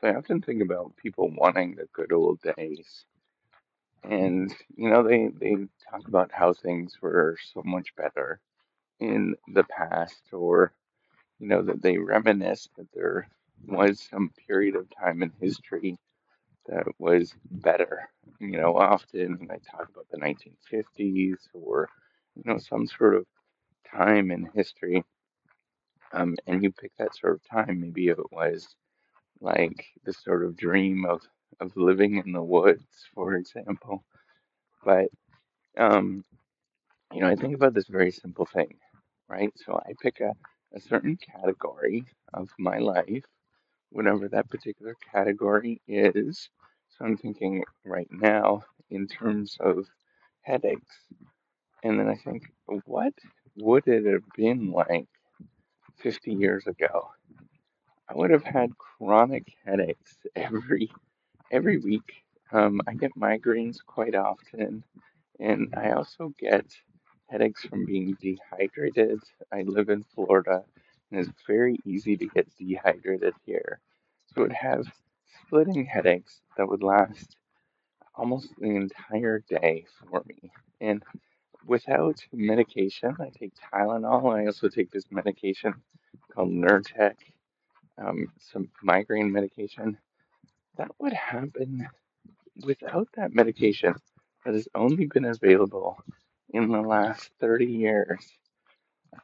[0.00, 3.04] So I often think about people wanting the good old days.
[4.04, 5.56] And, you know, they, they
[5.90, 8.40] talk about how things were so much better
[9.00, 10.72] in the past, or,
[11.38, 13.28] you know, that they reminisce that there
[13.66, 15.98] was some period of time in history
[16.66, 18.08] that was better.
[18.40, 21.88] You know, often I talk about the 1950s or,
[22.36, 23.26] you know, some sort of
[23.90, 25.04] time in history.
[26.12, 28.74] Um, and you pick that sort of time, maybe it was
[29.40, 31.22] like the sort of dream of
[31.60, 34.04] of living in the woods, for example.
[34.84, 35.08] But
[35.78, 36.24] um,
[37.12, 38.78] you know, I think about this very simple thing,
[39.28, 39.52] right?
[39.64, 40.32] So I pick a,
[40.74, 43.24] a certain category of my life,
[43.90, 46.48] whatever that particular category is.
[46.90, 49.86] So I'm thinking right now in terms of
[50.42, 50.96] headaches.
[51.82, 53.14] And then I think, what
[53.56, 55.08] would it have been like
[55.98, 57.10] 50 years ago?
[58.08, 60.90] I would have had chronic headaches every
[61.50, 62.24] every week.
[62.52, 64.84] Um, I get migraines quite often,
[65.40, 66.66] and I also get
[67.28, 69.20] headaches from being dehydrated.
[69.52, 70.64] I live in Florida,
[71.10, 73.80] and it's very easy to get dehydrated here.
[74.34, 74.86] So I would have
[75.46, 77.36] splitting headaches that would last
[78.14, 80.50] almost the entire day for me.
[80.80, 81.02] And
[81.66, 84.36] without medication, I take Tylenol.
[84.38, 85.74] I also take this medication
[86.34, 87.16] called Nurtec,
[87.98, 89.98] um, some migraine medication.
[90.76, 91.88] That would happen
[92.64, 93.94] without that medication
[94.44, 95.98] that has only been available
[96.50, 98.26] in the last 30 years,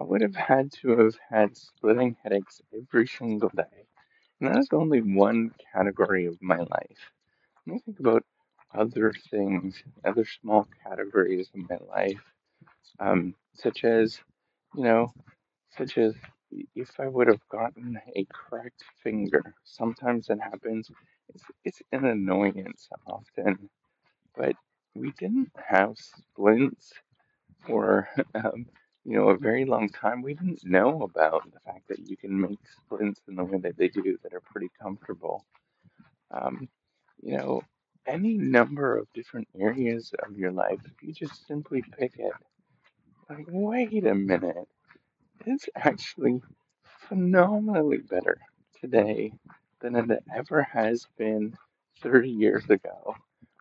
[0.00, 3.86] I would have had to have had splitting headaches every single day.
[4.40, 7.12] And that is only one category of my life.
[7.66, 8.24] Let me think about
[8.74, 12.22] other things, other small categories of my life,
[12.98, 14.20] um, such as,
[14.74, 15.12] you know,
[15.76, 16.14] such as
[16.76, 19.54] if I would have gotten a cracked finger.
[19.64, 20.90] Sometimes it happens.
[21.34, 23.58] It's, it's an annoyance often
[24.36, 24.56] but
[24.94, 26.92] we didn't have splints
[27.66, 28.66] for um,
[29.04, 30.22] you know a very long time.
[30.22, 33.76] We didn't know about the fact that you can make splints in the way that
[33.76, 35.44] they do that are pretty comfortable.
[36.32, 36.68] Um,
[37.22, 37.62] you know,
[38.06, 42.32] any number of different areas of your life, if you just simply pick it,
[43.30, 44.68] like, wait a minute,
[45.46, 46.40] it's actually
[47.08, 48.38] phenomenally better
[48.80, 49.32] today
[49.80, 51.56] than it ever has been
[52.02, 53.14] 30 years ago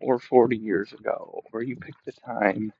[0.00, 2.72] or 40 years ago, or you pick the time,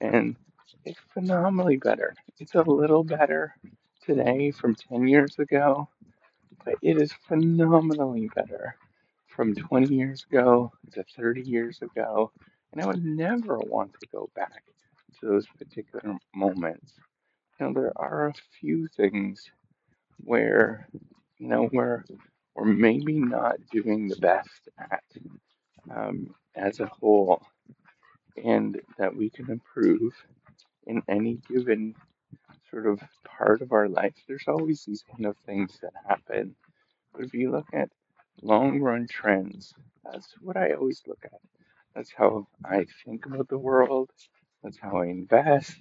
[0.00, 0.36] and
[0.84, 2.14] it's phenomenally better.
[2.38, 3.54] It's a little better
[4.04, 5.88] today from 10 years ago,
[6.64, 8.76] but it is phenomenally better
[9.28, 12.32] from 20 years ago to 30 years ago,
[12.72, 14.62] and I would never want to go back
[15.20, 16.92] to those particular moments.
[17.60, 19.50] Know, there are a few things
[20.22, 20.88] where,
[21.38, 22.04] you know, where
[22.54, 25.02] we're maybe not doing the best at
[25.94, 27.42] um, as a whole,
[28.42, 30.14] and that we can improve
[30.86, 31.94] in any given
[32.70, 34.14] sort of part of our life.
[34.28, 36.54] There's always these kind of things that happen.
[37.14, 37.90] But if you look at
[38.42, 39.74] long run trends,
[40.04, 41.40] that's what I always look at.
[41.94, 44.10] That's how I think about the world.
[44.62, 45.76] That's how I invest.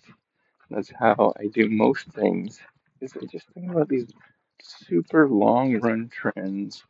[0.69, 2.59] That's how I do most things.
[3.01, 4.07] Is I just think about these
[4.61, 6.83] super long run trends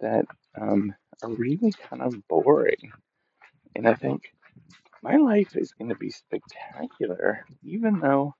[0.00, 0.26] that
[0.60, 2.92] um, are really kind of boring.
[3.76, 4.32] And I think
[5.02, 8.34] my life is going to be spectacular, even though,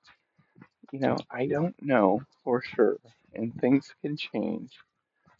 [0.93, 2.99] you know, I don't know for sure
[3.35, 4.73] and things can change.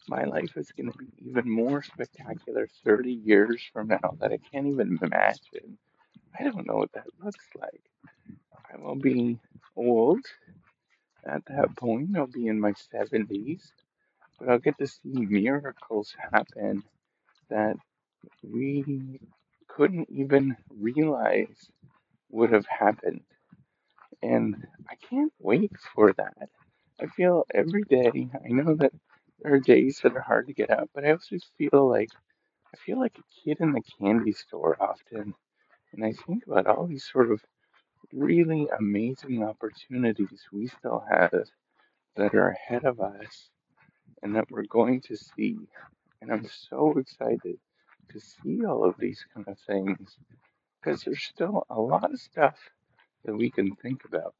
[0.09, 4.39] My life is going to be even more spectacular 30 years from now that I
[4.51, 5.77] can't even imagine.
[6.39, 7.90] I don't know what that looks like.
[8.73, 9.39] I will be
[9.75, 10.25] old
[11.25, 12.17] at that point.
[12.17, 13.71] I'll be in my 70s,
[14.39, 16.83] but I'll get to see miracles happen
[17.49, 17.77] that
[18.43, 19.19] we
[19.67, 21.69] couldn't even realize
[22.31, 23.21] would have happened.
[24.23, 26.49] And I can't wait for that.
[27.01, 28.93] I feel every day, I know that
[29.41, 32.09] there are days that are hard to get up, but I also feel like
[32.73, 35.33] I feel like a kid in the candy store often.
[35.93, 37.41] And I think about all these sort of
[38.13, 41.31] really amazing opportunities we still have
[42.15, 43.49] that are ahead of us
[44.23, 45.57] and that we're going to see.
[46.21, 47.57] And I'm so excited
[48.11, 50.17] to see all of these kind of things
[50.81, 52.57] because there's still a lot of stuff
[53.25, 54.35] that we can think about.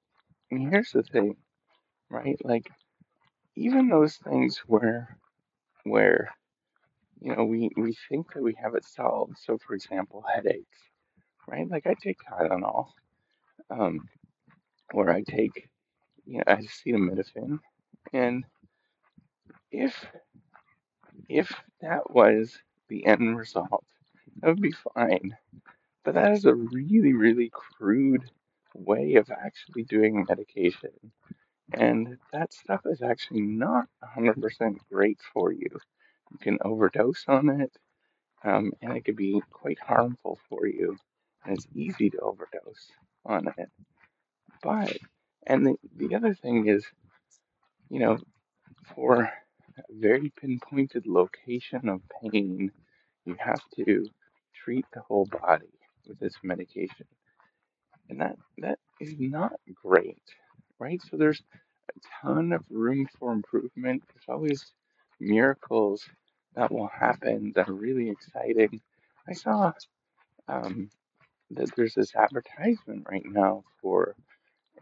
[0.52, 1.38] And here's the thing,
[2.10, 2.38] right?
[2.44, 2.70] Like
[3.56, 5.18] even those things where
[5.84, 6.30] where
[7.22, 9.38] you know we we think that we have it solved.
[9.38, 10.80] So for example, headaches,
[11.48, 11.70] right?
[11.70, 12.88] Like I take Tylenol,
[13.72, 14.10] um,
[14.94, 15.70] or I take
[16.26, 17.60] you know acetaminophen,
[18.14, 18.46] and
[19.72, 20.06] if
[21.30, 22.60] if that was
[22.90, 23.86] the end result,
[24.42, 25.38] that would be fine.
[26.04, 28.30] But that is a really, really crude
[28.76, 31.12] way of actually doing medication.
[31.74, 35.70] And that stuff is actually not 100% great for you.
[36.32, 37.78] You can overdose on it,
[38.44, 40.98] um, and it could be quite harmful for you.
[41.46, 42.92] And it's easy to overdose
[43.26, 43.70] on it.
[44.64, 44.98] But,
[45.48, 46.86] and the, the other thing is,
[47.90, 48.20] you know,
[48.96, 49.32] for a
[49.92, 52.72] very pinpointed location of pain,
[53.26, 54.08] you have to
[54.56, 55.70] treat the whole body
[56.08, 57.08] with this medication.
[58.10, 59.54] And that, that is not
[59.84, 60.22] great,
[60.80, 61.02] right?
[61.10, 61.42] So there's
[61.90, 64.04] a ton of room for improvement.
[64.08, 64.74] There's always
[65.20, 66.04] miracles
[66.56, 68.82] that will happen that are really exciting.
[69.28, 69.74] I saw
[70.48, 70.90] um,
[71.56, 74.16] that there's this advertisement right now for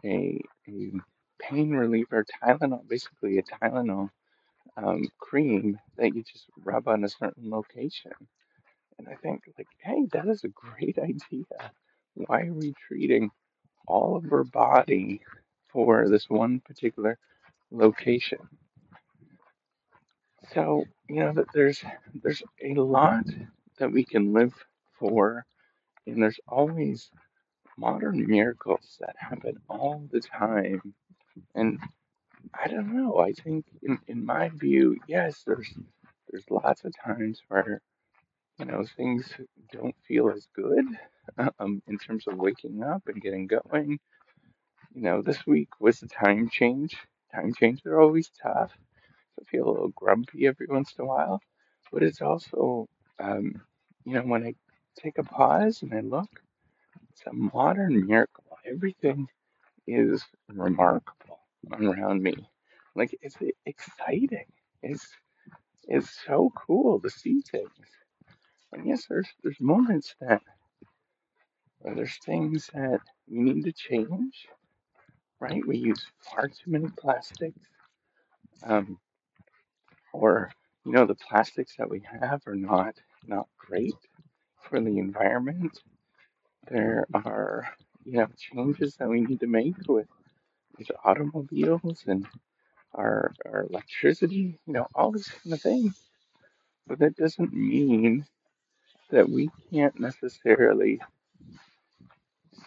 [0.04, 0.92] a, a
[1.40, 4.10] pain reliever Tylenol, basically a Tylenol
[4.76, 8.12] um, cream that you just rub on a certain location.
[8.98, 11.72] And I think, like, hey, that is a great idea.
[12.14, 13.30] Why are we treating
[13.86, 15.22] all of our body
[15.72, 17.18] for this one particular
[17.70, 18.38] location?
[20.54, 21.82] So, you know, that there's
[22.22, 23.24] there's a lot
[23.78, 24.54] that we can live
[24.98, 25.44] for,
[26.06, 27.10] and there's always
[27.78, 30.94] modern miracles that happen all the time.
[31.54, 31.78] And
[32.54, 33.18] I don't know.
[33.18, 35.68] I think, in, in my view, yes, there's
[36.30, 37.80] there's lots of times where
[38.58, 39.32] you know things
[39.72, 40.86] don't feel as good
[41.60, 43.98] um, in terms of waking up and getting going.
[44.94, 46.96] You know, this week was a time change.
[47.34, 48.72] Time changes are always tough.
[49.40, 51.40] I feel a little grumpy every once in a while,
[51.92, 52.88] but it's also,
[53.18, 53.62] um,
[54.04, 54.54] you know, when I
[54.98, 56.30] take a pause and I look,
[57.10, 58.44] it's a modern miracle.
[58.66, 59.28] Everything
[59.86, 61.40] is remarkable
[61.72, 62.34] around me.
[62.94, 64.46] Like it's exciting.
[64.82, 65.06] It's
[65.88, 67.70] it's so cool to see things.
[68.72, 70.42] And yes, there's there's moments that
[71.84, 74.48] there's things that we need to change.
[75.40, 75.66] Right?
[75.66, 77.58] We use far too many plastics.
[78.62, 78.98] Um,
[80.12, 80.50] or
[80.84, 82.94] you know the plastics that we have are not
[83.26, 83.94] not great
[84.68, 85.78] for the environment.
[86.70, 87.68] There are
[88.04, 90.08] you know changes that we need to make with
[90.78, 92.26] with automobiles and
[92.94, 95.94] our our electricity, you know, all this kind of thing.
[96.86, 98.26] But that doesn't mean
[99.10, 101.00] that we can't necessarily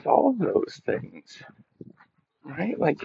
[0.04, 1.42] solve those things,
[2.44, 2.78] right?
[2.80, 3.04] Like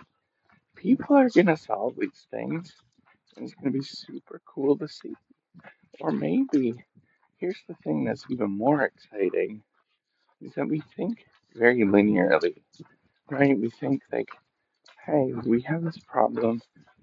[0.77, 2.75] people are gonna solve these things,
[3.37, 5.15] and it's gonna be super cool to see.
[6.01, 6.75] Or maybe
[7.39, 9.63] here's the thing that's even more exciting
[10.41, 11.25] is that we think
[11.55, 12.57] very linearly,
[13.31, 13.59] right?
[13.59, 14.31] We think like,
[15.07, 16.61] hey, we have this problem,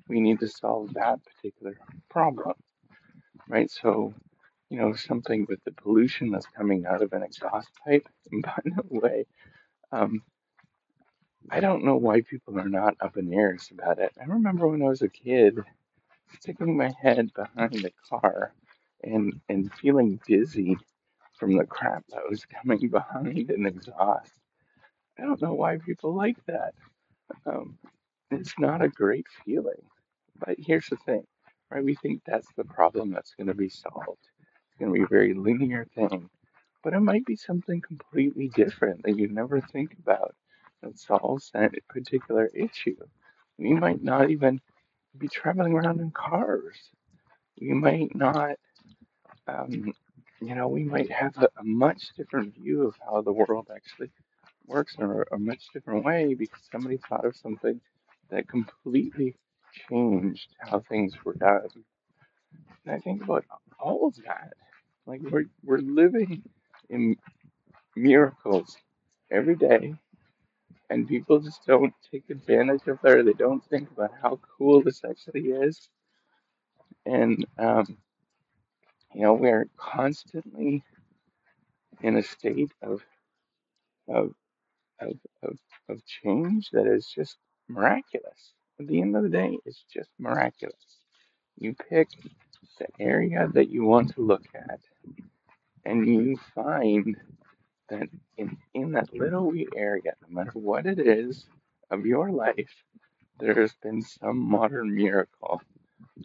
[0.08, 1.78] we need to solve that particular
[2.10, 2.54] problem,
[3.50, 3.70] right?
[3.72, 4.14] So,
[4.70, 8.08] you know, something with the pollution that's coming out of an exhaust pipe.
[8.31, 9.26] And by the way,
[9.92, 10.24] um,
[11.50, 14.12] I don't know why people are not up in airs about it.
[14.20, 15.60] I remember when I was a kid,
[16.40, 18.54] sticking my head behind the car
[19.06, 20.78] and and feeling dizzy
[21.40, 24.34] from the crap that was coming behind an exhaust.
[25.19, 26.74] I don't know why people like that.
[27.46, 27.78] Um,
[28.31, 29.84] it's not a great feeling.
[30.40, 31.24] But here's the thing,
[31.72, 31.84] right?
[31.84, 34.19] We think that's the problem that's going to be solved.
[34.69, 36.30] It's going to be a very linear thing.
[36.83, 40.35] But it might be something completely different that you never think about
[40.83, 42.97] that solves that particular issue.
[43.57, 44.62] We might not even
[45.18, 46.78] be traveling around in cars.
[47.62, 48.57] We might not
[49.47, 49.94] um,
[50.42, 54.09] you know, we might have a, a, much different view of how the world actually
[54.68, 57.80] works in a, a much different way because somebody thought of something
[58.30, 59.35] that completely
[59.90, 61.68] changed how things were done.
[62.85, 63.45] And I think about
[63.80, 64.54] all of that.
[65.06, 66.44] Like we're we're living
[66.90, 67.16] in
[67.95, 68.75] miracles
[69.31, 69.94] every day,
[70.90, 73.18] and people just don't take advantage of that.
[73.18, 75.90] Or they don't think about how cool this actually is.
[77.06, 77.97] And um,
[79.16, 80.84] you know, we're constantly
[82.02, 83.02] in a state of
[84.10, 84.34] of
[85.00, 85.57] of of,
[85.88, 87.38] of change that is just
[87.69, 88.54] miraculous.
[88.80, 90.76] At the end of the day, it's just miraculous.
[91.57, 92.10] You pick
[92.78, 94.81] the area that you want to look at,
[95.86, 97.16] and you find
[97.90, 101.45] that in, in that little wee area, no matter what it is
[101.90, 102.74] of your life,
[103.40, 105.62] there has been some modern miracle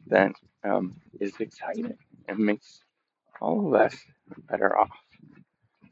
[0.09, 0.33] that
[0.65, 1.97] um, is exciting
[2.31, 2.83] and makes
[3.41, 3.97] all of us
[4.51, 4.91] better off.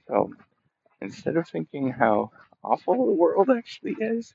[0.09, 0.33] So
[1.03, 2.33] instead of thinking how
[2.65, 4.35] awful the world actually is,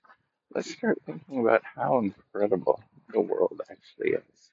[0.56, 2.84] let's start thinking about how incredible
[3.14, 4.53] the world actually is.